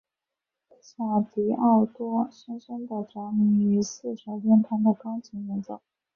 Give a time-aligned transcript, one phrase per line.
[0.81, 5.79] 小狄奥多深深着迷于四手联弹的钢琴演奏。